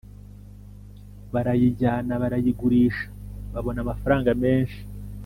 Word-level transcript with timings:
»barayijyana 1.33 2.13
barayigurisha 2.21 3.05
babona, 3.53 3.79
amafaranga 3.81 4.29
menshi 4.43 4.79